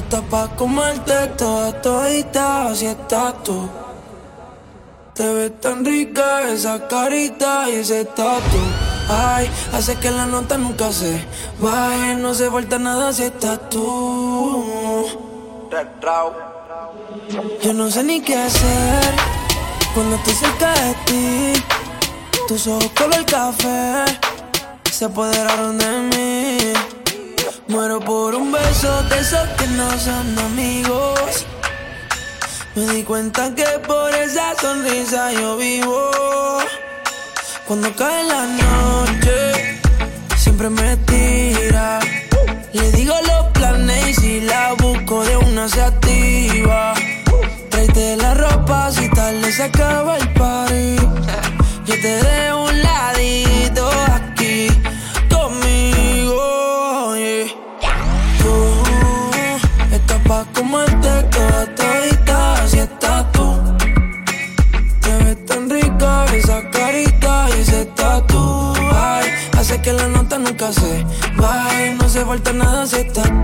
[0.00, 3.68] Estás pa' comerte toda todita si estás tú.
[5.14, 8.62] Te ves tan rica esa carita y ese tatu.
[9.08, 11.22] Ay, hace que la nota nunca se
[11.60, 12.14] baje.
[12.14, 15.04] No se falta nada si estás tú.
[17.62, 19.14] Yo no sé ni qué hacer
[19.92, 21.62] cuando estoy cerca de ti.
[22.48, 24.04] Tus ojos color café
[24.90, 26.39] se apoderaron de mí.
[27.70, 31.46] Muero por un beso de esos que no son amigos.
[32.74, 36.10] Me di cuenta que por esa sonrisa yo vivo.
[37.68, 39.80] Cuando cae la noche,
[40.36, 42.00] siempre me tira.
[42.72, 46.94] Le digo los planes y si la busco de una se activa.
[47.68, 50.96] Tráete la ropa si tal se acaba el party.
[51.86, 52.59] Yo te dejo
[70.70, 71.04] nota nunca se
[71.36, 71.94] baje.
[71.94, 73.39] No se falta nada si estás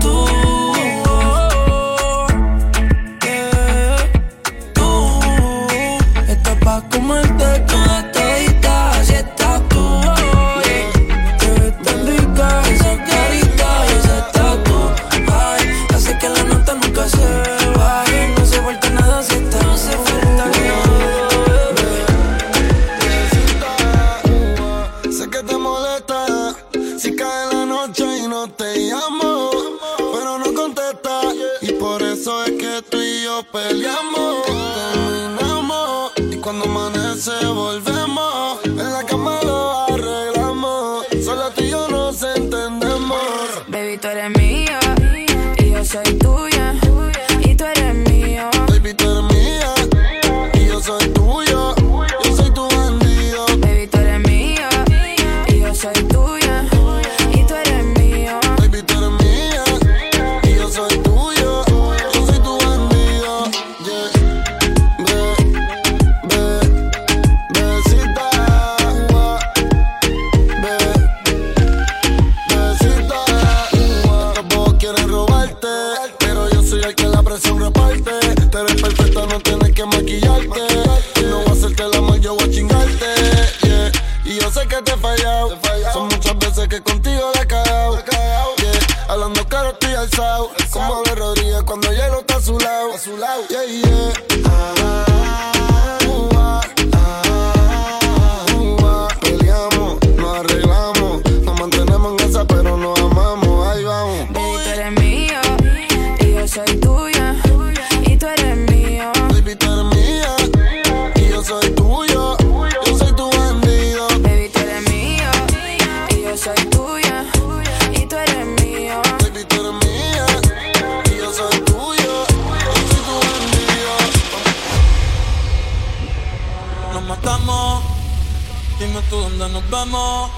[129.09, 130.31] tú dónde nos vemos.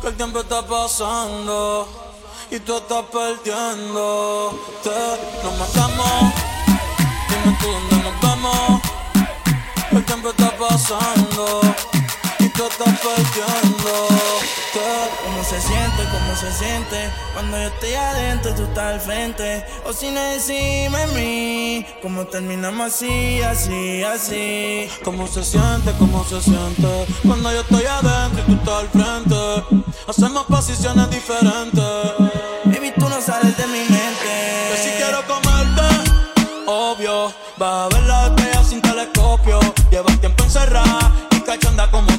[0.00, 1.88] Que el tiempo está pasando
[2.50, 4.52] y tú estás perdiendo.
[5.42, 6.32] Nos matamos,
[7.28, 8.80] dime tú dónde nos vemos.
[9.90, 11.60] Que el tiempo está pasando
[12.58, 14.08] y.
[15.24, 16.02] ¿Cómo se siente?
[16.10, 17.10] ¿Cómo se siente?
[17.32, 19.64] Cuando yo estoy adentro, tú estás al frente.
[19.84, 24.88] O si no decime a mí, ¿cómo terminamos así, así, así?
[25.04, 25.92] ¿Cómo se siente?
[25.98, 27.06] ¿Cómo se siente?
[27.24, 29.84] Cuando yo estoy adentro y tú estás al frente.
[30.08, 31.84] Hacemos posiciones diferentes.
[32.64, 34.96] Baby, tú no sales de mi Que si mente.
[34.96, 36.10] quiero comerte,
[36.66, 37.32] obvio.
[37.56, 39.60] Vas a ver la estrella sin telescopio.
[39.90, 42.17] Llevas tiempo encerrada y cachonda como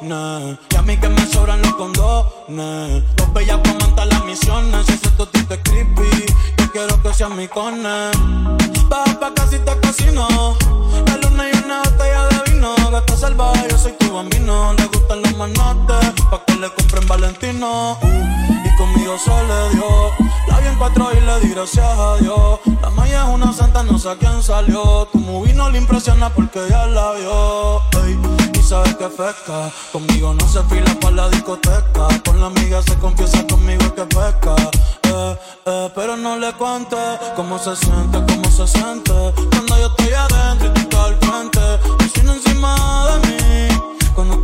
[0.00, 3.02] Y a mí que me sobran los condones.
[3.16, 4.86] Los bellas comentan las misiones.
[4.86, 8.10] Si ese totito es creepy, yo quiero que seas mi cone.
[8.88, 10.56] Baja pa' casi te cocino.
[11.06, 12.74] La luna y una botella de vino.
[12.92, 14.72] Gata salvaje, yo soy tu bambino.
[14.74, 17.98] Le gustan los manotes, pa' que le compren Valentino.
[18.00, 20.37] Uh, y conmigo se le dio.
[20.68, 22.60] En cuatro y le di gracias a Dios.
[22.82, 25.08] La maya es una santa, no sé a quién salió.
[25.12, 27.80] Tu movie no le impresiona porque ya la vio.
[28.04, 28.18] Ey,
[28.52, 29.70] y sabes que pesca.
[29.92, 32.08] Conmigo no se fila pa' la discoteca.
[32.24, 34.54] Con la amiga se confiesa conmigo que pesca.
[35.04, 36.96] Eh, eh, pero no le cuente
[37.34, 39.12] cómo se siente, cómo se siente.
[39.50, 41.60] Cuando yo estoy adentro y tú estás al frente.
[41.98, 43.80] Vecino encima de mí.
[44.14, 44.42] Cuando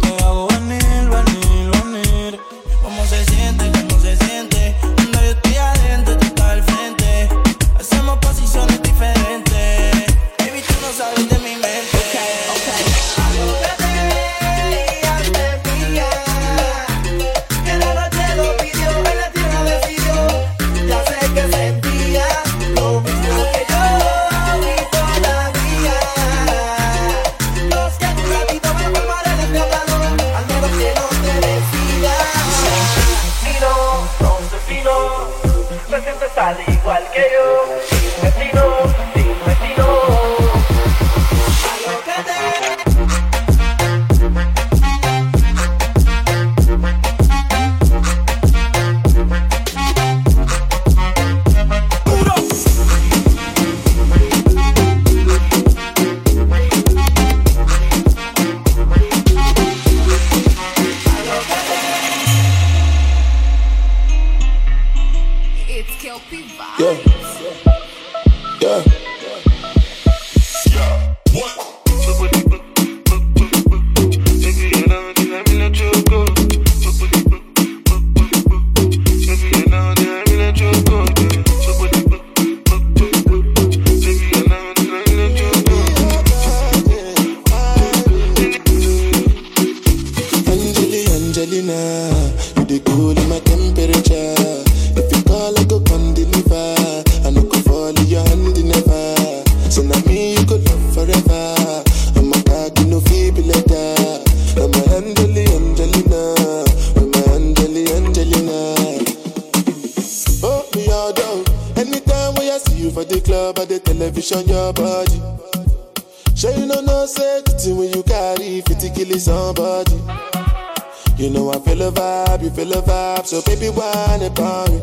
[122.55, 124.79] feel the vibe, so baby, why it by me?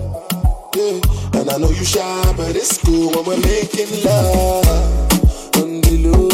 [0.76, 1.40] Yeah.
[1.40, 5.56] And I know you shy, but it's cool when we're making love.
[5.56, 6.31] Undiluted.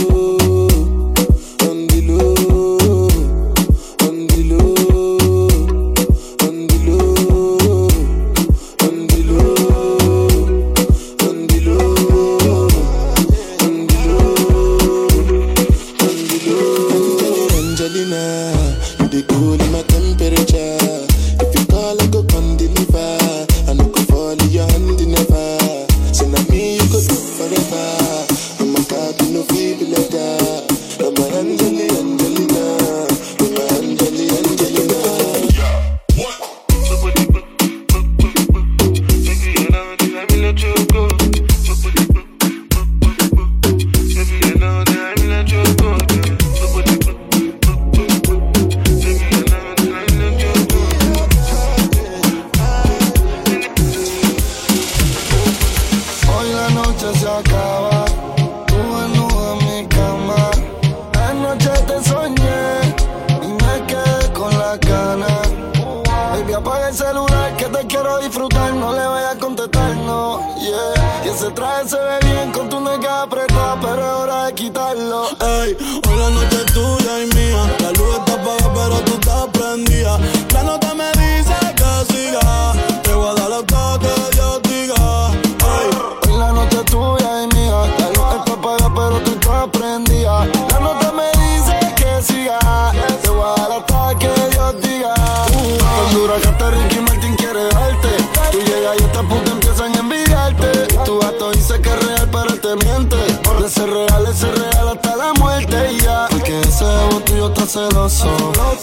[107.77, 108.27] celoso.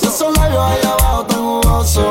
[0.01, 2.09] De esos labios ahí abajo tan jugoso.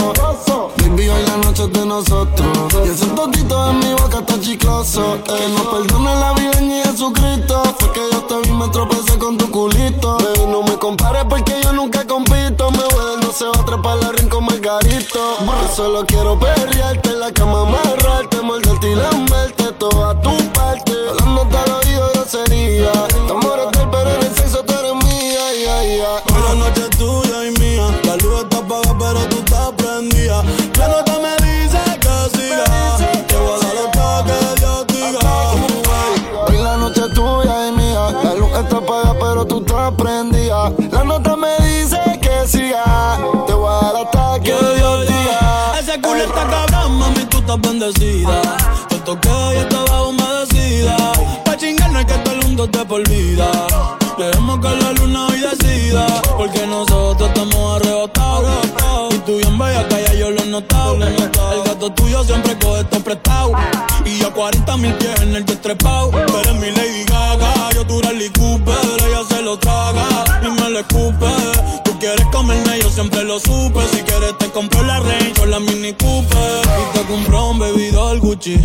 [0.78, 2.58] Baby, hoy la noche de nosotros.
[2.86, 5.18] Y ese totito en mi boca está chicloso.
[5.24, 7.64] Que no perdone la vida ni Jesucristo.
[7.80, 10.18] Fue que yo te vi, me tropecé con tu culito.
[10.18, 12.70] Baby, no me compares porque yo nunca compito.
[12.72, 15.38] Me voy no se va a trepar la rincón margarito.
[15.40, 20.92] Yo solo quiero perrearte en la cama, amarrarte, morderte y lamberte toda tu parte.
[21.12, 22.92] Hablándote al oído, yo sería
[47.94, 48.42] parecida.
[48.90, 50.98] Tanto que hoy estaba humedecida.
[51.46, 53.52] Pa' chingarnos es que todo el mundo te por vida.
[54.18, 56.06] Dejemos que la luna hoy decida.
[56.38, 58.66] Porque nosotros estamos arrebatados.
[59.12, 61.08] Y tú bien vaya calla, yo lo notable.
[61.08, 63.52] El gato tuyo siempre coge esto prestado.
[64.06, 66.10] Y yo 40 mil pies en el destrepao.
[66.10, 68.76] Tú eres mi Lady Gaga, yo tu Rally Cooper.
[69.08, 70.08] Ella se lo traga
[70.44, 73.80] y me la escupe si quieres comerme, yo siempre lo supe.
[73.94, 76.62] Si quieres, te compro la Range o la Mini Cooper.
[76.82, 78.60] Y te compro un bebidor Gucci.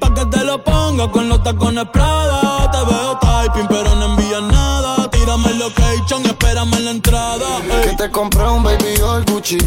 [0.00, 2.70] Pa' que te lo ponga con los tacones Prada.
[2.72, 5.10] Te veo typing, pero no envías nada.
[5.10, 7.58] Tírame el location y espérame en la entrada.
[7.58, 7.90] Ey.
[7.90, 9.58] Que te compré un bebidor Gucci.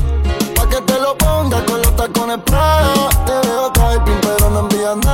[0.56, 3.08] Pa' que te lo ponga con los tacones Prada.
[3.28, 5.11] Te veo typing, pero no envías nada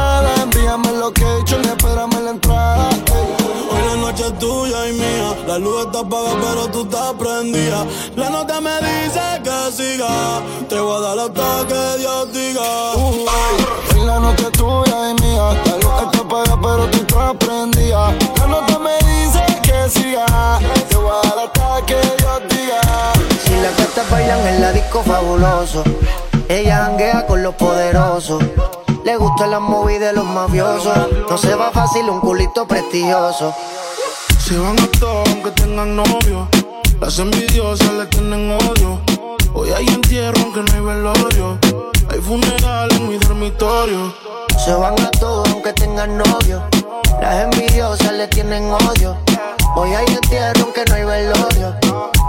[5.57, 7.83] La luz está apagada, pero tú estás prendida.
[8.15, 10.39] La nota me dice que siga.
[10.69, 12.95] Te voy a dar hasta que Dios diga.
[12.95, 15.57] Uh, la noche es tuya y mía.
[15.65, 18.13] La luz está apagada, pero tú estás prendida.
[18.37, 20.59] La nota me dice que siga.
[20.89, 22.81] Te voy a dar hasta que Dios diga.
[23.43, 25.83] Si las cartas bailan en la disco fabuloso.
[26.49, 28.43] Ella janguea con los poderosos.
[29.03, 30.93] Le gustan las movies de los mafiosos.
[31.27, 33.55] No se va fácil un culito prestigioso.
[34.47, 36.47] Se van a todo aunque tengan novio.
[37.01, 39.01] Las envidiosas le tienen odio.
[39.53, 41.59] Hoy hay entierro aunque no hay velorio.
[42.09, 44.15] Hay funeral en mi dormitorio.
[44.63, 46.63] Se van a todo aunque tengan novio.
[47.19, 49.17] Las envidiosas le tienen odio.
[49.79, 51.75] Hoy hay entierro aunque no hay velorio.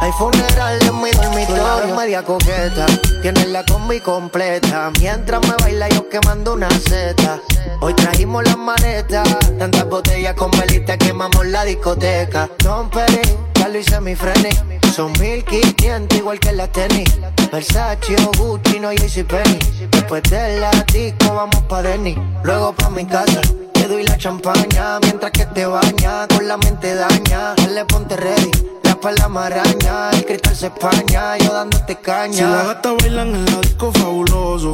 [0.02, 1.96] Hay funeral en mi dormitorio.
[1.96, 2.84] media coqueta,
[3.22, 4.92] tienes la combi completa.
[5.00, 7.40] Mientras me baila yo quemando una seta.
[7.80, 9.26] Hoy trajimos las maletas,
[9.58, 12.50] tantas botellas con velitas quemamos la discoteca.
[12.58, 14.62] Don Perín, ya lo hice mi frenes.
[14.94, 17.08] Son 1500 igual que las tenis.
[17.50, 19.58] Versace o Gucci, no Yeezy Penny.
[19.90, 22.14] Después de la disco vamos pa' Denny.
[22.42, 23.40] Luego pa' mi casa,
[23.72, 24.98] te doy la champaña.
[25.00, 28.50] Mientras que te baña, con la mente daña Dale, ponte ready.
[28.83, 30.11] La espalda maraña.
[30.11, 31.38] El cristal se españa.
[31.38, 32.35] Yo dándote caña.
[32.35, 34.73] Si las gatas bailan en el disco fabuloso.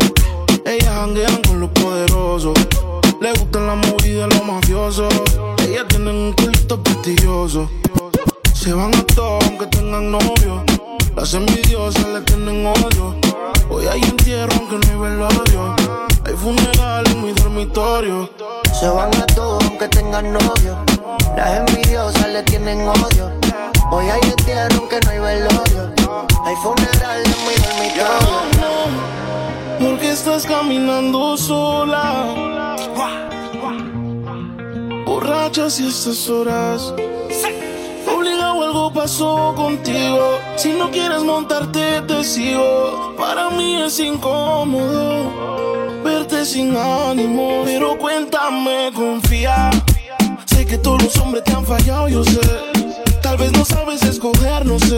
[0.65, 2.55] Ellas janguean con los poderosos.
[3.21, 5.13] Le gustan la movida de los mafiosos.
[5.69, 7.69] Ellas tienen un culto prestigioso.
[8.55, 10.65] Se van a todos aunque tengan novio.
[11.15, 13.15] Las envidiosas le tienen odio.
[13.69, 15.77] Hoy hay entierro aunque no hay velorio.
[16.25, 18.31] Hay funeral en mi dormitorio.
[18.81, 20.84] Se van a todos aunque tengan novio.
[21.37, 23.31] Las envidiosas le tienen odio.
[23.91, 25.95] Hoy hay entierro aunque no hay velorio.
[26.45, 28.39] Hay funeral en mi dormitorio.
[29.79, 32.27] ¿Por qué estás caminando sola?
[35.07, 36.93] Borracha si estas horas
[38.75, 40.39] algo pasó contigo.
[40.57, 43.15] Si no quieres montarte, te sigo.
[43.17, 45.31] Para mí es incómodo
[46.03, 47.63] verte sin ánimo.
[47.65, 49.71] Pero cuéntame, confía.
[50.75, 52.41] Que todos los hombres te han fallado, yo sé.
[53.23, 54.97] Tal vez no sabes escoger, no sé.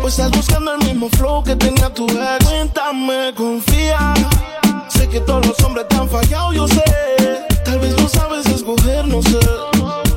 [0.00, 2.44] Pues estás buscando el mismo flow que tenía tu ex.
[2.44, 4.12] Cuéntame, confía.
[4.88, 6.82] Sé que todos los hombres te han fallado, yo sé.
[7.64, 9.38] Tal vez no sabes escoger, no sé.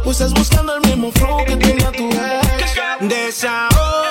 [0.03, 2.73] Pues estás buscando el mismo flow que tenía tu ex.
[3.01, 4.10] Desahógate,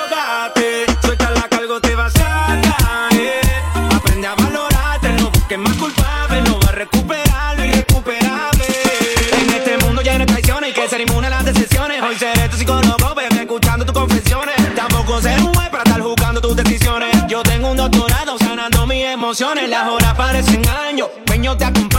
[19.41, 19.69] mis emociones.
[19.69, 21.90] Las horas parecen años, peño te acompaño.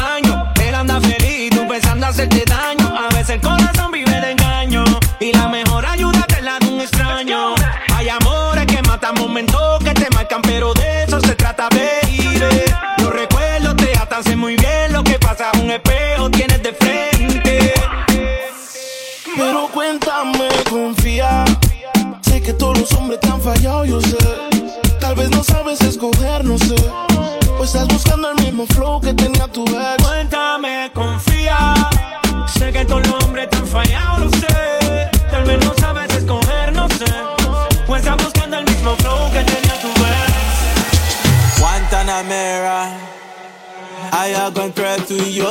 [45.32, 45.48] Yo.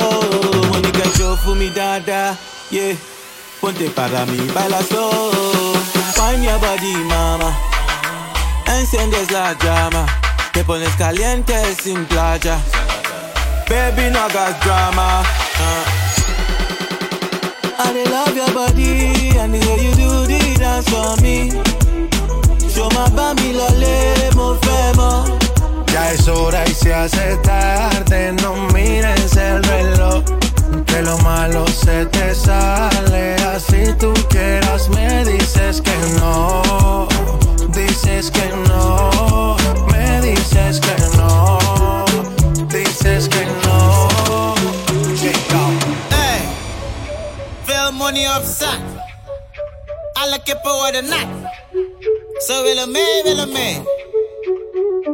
[0.92, 2.36] Get your for me, dada.
[2.70, 2.96] Yeah.
[3.60, 5.74] Ponte para mí, baila slow.
[6.14, 7.56] Find your body, mama.
[8.66, 10.06] Enciendes la llama.
[10.52, 12.58] Te pones caliente sin playa.
[13.68, 15.22] Baby, no hagas drama.
[15.58, 16.02] Uh.
[17.78, 21.50] I love your body and the way you do the dance for me.
[22.74, 25.41] Yo más pa' mi lole, mo femo.
[25.92, 30.24] Ya es hora y se hace tarde, no mires el reloj.
[30.86, 37.08] Que lo malo se te sale, así tú quieras me dices que no,
[37.74, 39.56] dices que no,
[39.90, 41.58] me dices que no,
[42.68, 44.08] dices que no.
[46.10, 46.48] Hey,
[47.66, 48.80] veel money offside.
[50.14, 51.28] Alle kippen worden nat.
[52.46, 53.82] Ze willen mee, willen mee.
[55.04, 55.10] Hey,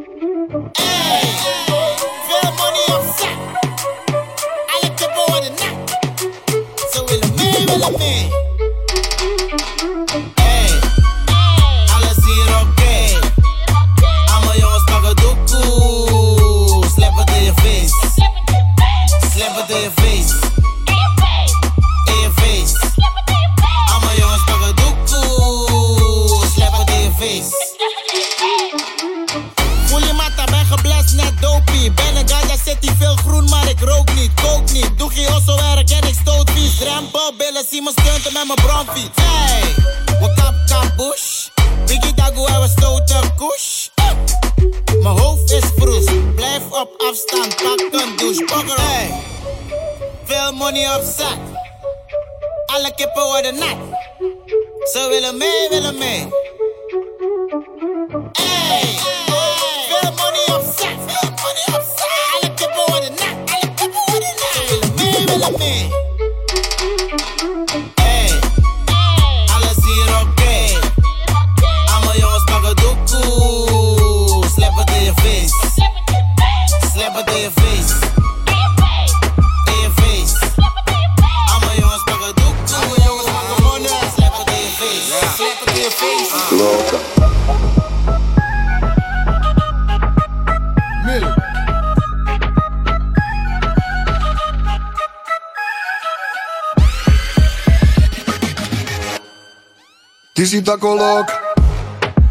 [100.39, 101.27] Ti si tako lok.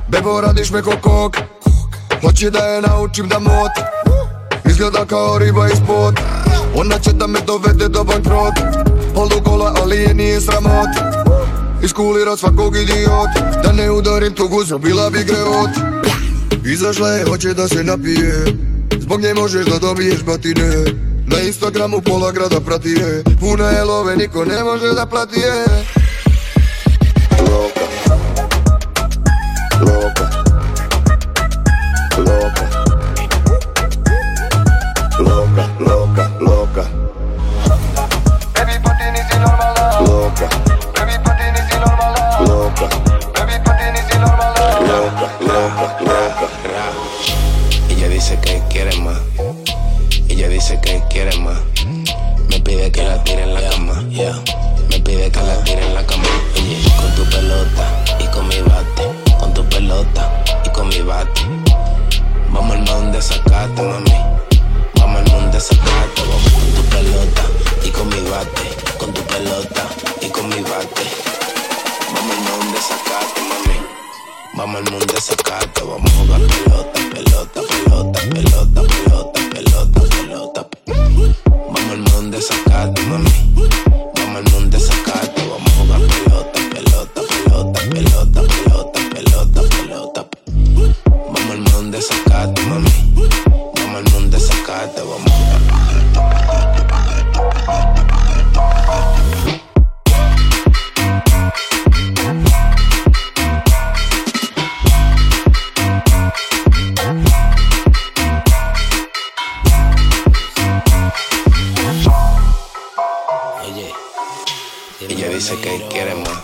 [0.07, 1.37] Bebo radiš me ko kok.
[2.21, 3.71] Hoće da je naučim da mot.
[4.69, 6.15] Izgleda kao riba iz pot.
[6.75, 8.53] Ona će da me dovede do bankrot.
[9.17, 10.87] Al do gola ali je nije sramot.
[11.83, 13.29] Iskulira svakog idiot.
[13.63, 15.69] Da ne udarim tugu zabila bi greot.
[16.65, 18.45] Izašla je hoće da se napije.
[18.99, 20.85] Zbog nje možeš da dobiješ batine.
[21.25, 25.65] Na Instagramu pola grada prati je Puna je love niko ne može da plati je
[42.79, 43.16] doctor.
[115.49, 116.43] dice que quiere más.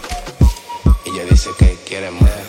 [1.03, 2.42] Ella dice que quiere más.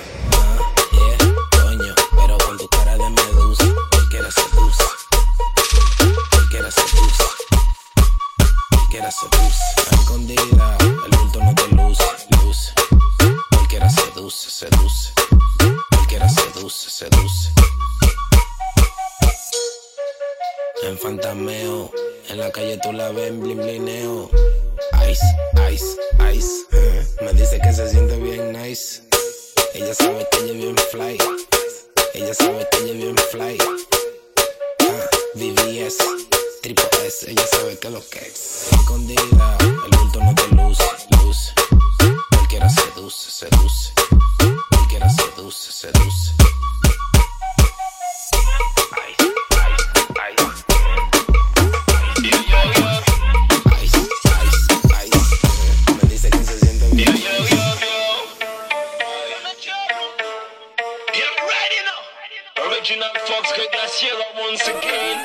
[63.95, 65.19] cielo once again.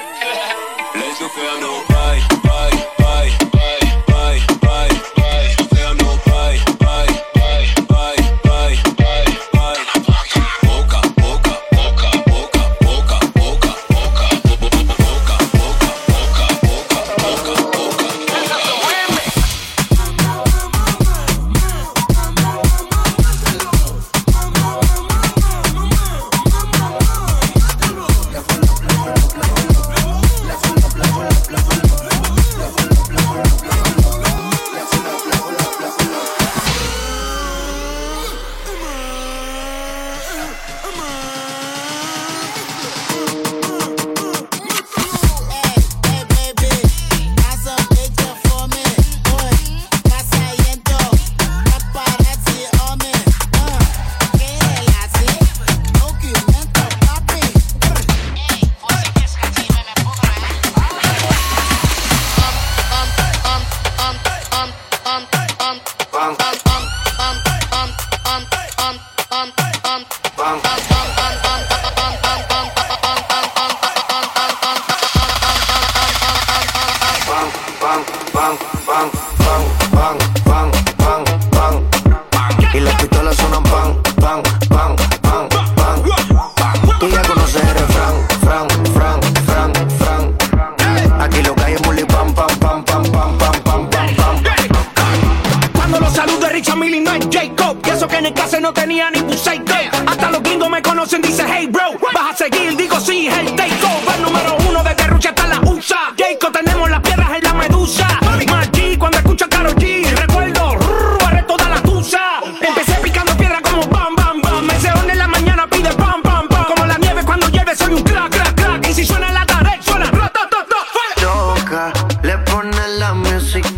[0.94, 1.28] Let's go
[1.60, 2.39] no ride.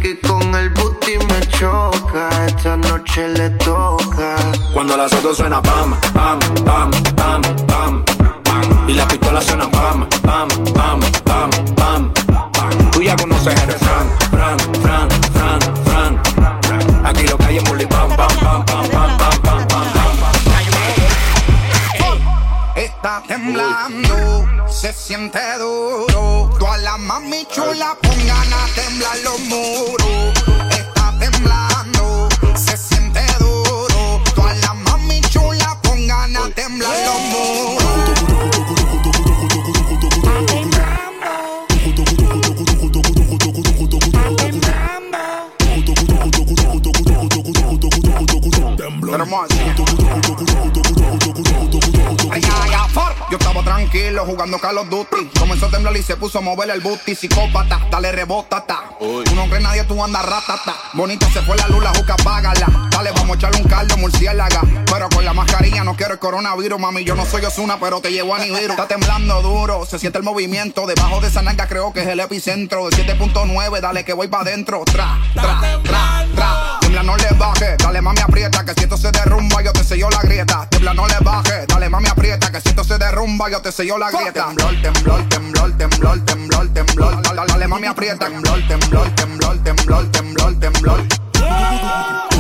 [0.04, 2.30] Y con el booty me choca.
[2.46, 4.36] Esta noche le toca.
[4.74, 8.04] Cuando la soto suena pam, pam, pam, pam, pam.
[8.88, 12.92] Y la pistola suena pam, pam, pam, pam, pam, pam.
[12.92, 16.22] Tú ya conoces el Fran, Fran, Fran, Fran,
[16.64, 17.06] Fran.
[17.06, 20.12] Aquí lo que hay es pam, pam, pam, pam, pam, pam, pam, pam, pam.
[22.76, 26.50] Está temblando, se siente duro.
[26.60, 27.98] Toda la mami chula
[28.92, 30.21] tiemblan los muros.
[54.32, 55.30] Jugando Call of Duty.
[55.38, 57.16] Comenzó a temblar y se puso a mover el booty.
[57.16, 58.84] Psicópata, dale rebótata.
[59.00, 60.76] Tú no crees nadie, tú andas ratata.
[60.94, 62.90] Bonita se fue la luz, la juca, págala.
[62.92, 64.62] Dale, vamos a echarle un caldo, murciélaga.
[64.86, 67.04] Pero con la mascarilla no quiero el coronavirus, mami.
[67.04, 68.72] Yo no soy Osuna, pero te llevo a Nibiru.
[68.72, 70.88] Está temblando duro, se siente el movimiento.
[70.88, 72.90] Debajo de esa nanga creo que es el epicentro.
[72.90, 74.84] De 7.9, dale que voy pa' adentro.
[74.86, 76.11] Tra, tra, tra,
[77.04, 77.76] no le baje.
[77.78, 78.64] Dale, mami, aprieta.
[78.66, 80.68] Que si esto se derrumba, yo te sello la grieta.
[80.70, 81.66] Tiembla, no le baje.
[81.68, 82.52] Dale, mami, aprieta.
[82.52, 84.46] Que si esto se derrumba, yo te sello la grieta.
[84.48, 87.22] Temblor, temblor, temblor, temblor, temblor, temblor.
[87.22, 88.26] Dale, dale, mami, aprieta.
[88.26, 92.31] Temblor, temblor, temblor, temblor, temblor, temblor.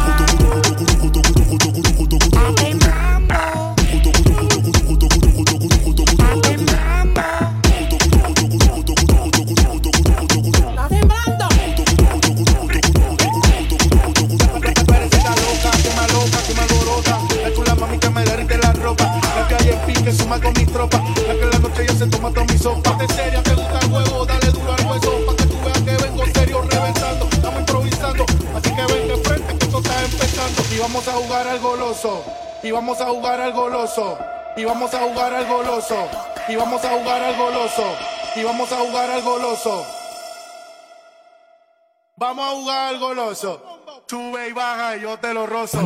[22.61, 22.91] Sopa.
[22.95, 25.25] De seria, te gusta el huevo, dale duro al hueso.
[25.25, 27.25] Pa' que tú veas que vengo serio reventando.
[27.31, 30.75] Estamos improvisando, así que ven de frente que esto está empezando.
[30.75, 32.23] Y vamos a jugar al goloso.
[32.63, 34.17] Y vamos a jugar al goloso.
[34.55, 36.07] Y vamos a jugar al goloso.
[36.47, 37.83] Y vamos a jugar al goloso.
[38.35, 39.85] Y vamos a jugar al goloso.
[42.15, 43.61] Vamos a jugar al goloso.
[44.07, 45.79] Sube y baja y yo te lo rozo.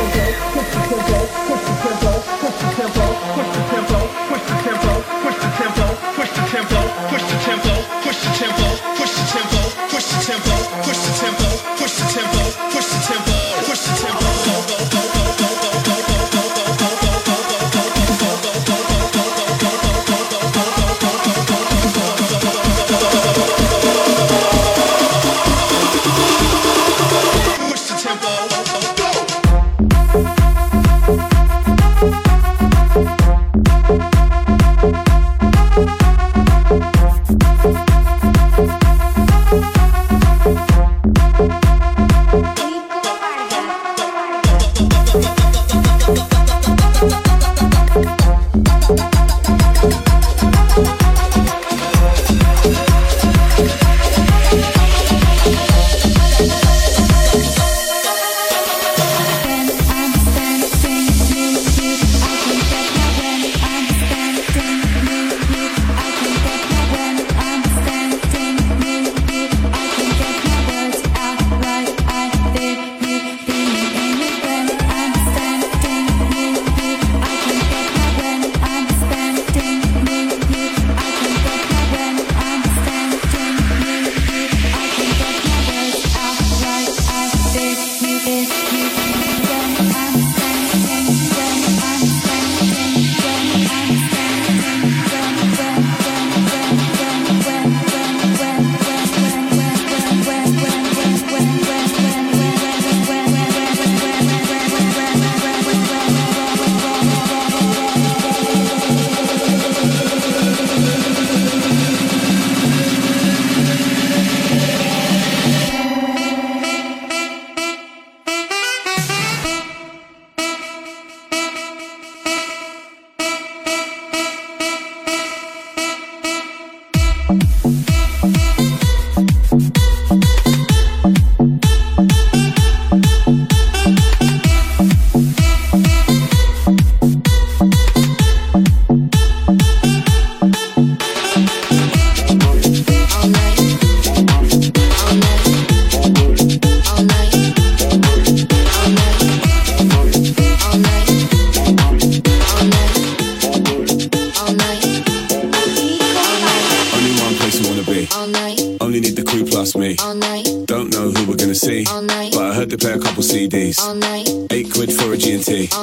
[0.00, 0.27] Okay.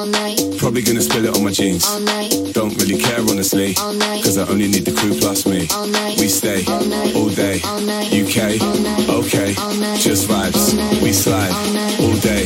[0.06, 0.40] night.
[0.58, 1.86] Probably gonna spill it on my jeans.
[1.86, 2.30] All night.
[2.52, 3.74] Don't really care honestly.
[3.76, 4.22] All night.
[4.24, 5.68] Cause I only need the crew plus me.
[5.74, 6.18] All night.
[6.18, 7.14] We stay all, night.
[7.14, 7.60] all day.
[7.64, 8.12] All night.
[8.12, 8.60] UK.
[8.60, 9.08] All night.
[9.08, 9.54] Okay.
[9.56, 10.00] All night.
[10.00, 10.56] Just vibes.
[10.56, 11.02] All night.
[11.02, 11.52] We slide.
[11.52, 12.00] All, night.
[12.00, 12.44] all day.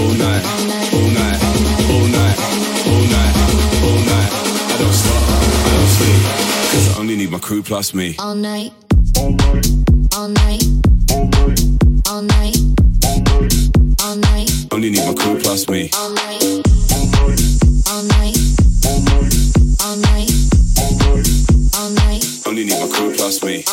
[0.00, 0.44] All night.
[0.92, 1.40] All night.
[1.92, 2.38] All night.
[2.90, 3.34] All night.
[3.86, 4.30] All night.
[4.72, 5.22] I don't stop.
[5.64, 6.22] I don't sleep.
[6.72, 8.16] Cause I only need my crew plus me.
[8.18, 8.75] All night.
[23.26, 23.64] trust me.